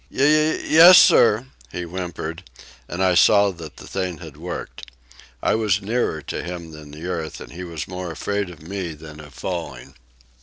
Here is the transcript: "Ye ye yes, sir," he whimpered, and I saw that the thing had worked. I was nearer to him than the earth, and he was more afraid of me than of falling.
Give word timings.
"Ye 0.09 0.25
ye 0.25 0.67
yes, 0.77 0.97
sir," 0.97 1.45
he 1.71 1.83
whimpered, 1.83 2.43
and 2.87 3.03
I 3.03 3.13
saw 3.13 3.51
that 3.51 3.77
the 3.77 3.85
thing 3.85 4.17
had 4.17 4.35
worked. 4.35 4.89
I 5.43 5.53
was 5.53 5.79
nearer 5.83 6.23
to 6.23 6.41
him 6.41 6.71
than 6.71 6.89
the 6.89 7.05
earth, 7.05 7.39
and 7.39 7.51
he 7.51 7.63
was 7.63 7.87
more 7.87 8.11
afraid 8.11 8.49
of 8.49 8.63
me 8.63 8.93
than 8.95 9.19
of 9.19 9.35
falling. 9.35 9.93